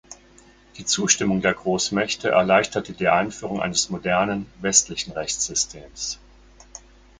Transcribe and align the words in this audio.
Die 0.77 0.85
Zustimmung 0.85 1.43
der 1.43 1.53
Großmächte 1.53 2.29
erleichterte 2.29 2.91
die 2.93 3.07
Einführung 3.07 3.61
eines 3.61 3.91
modernen 3.91 4.47
westlichen 4.59 5.11
Rechtssystems. 5.13 6.17